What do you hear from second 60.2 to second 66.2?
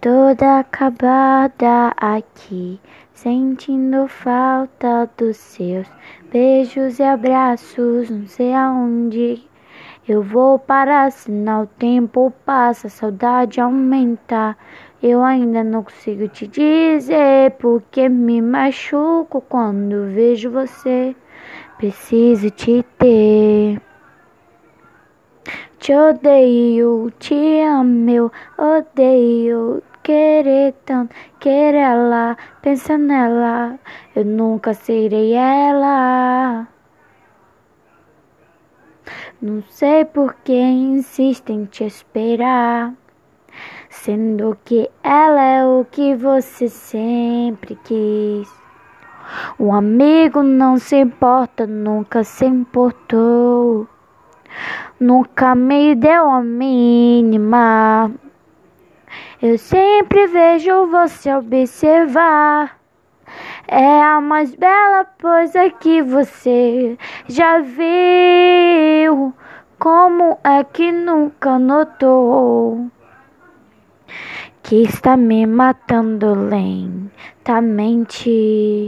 vejo você observar. É a mais bela coisa que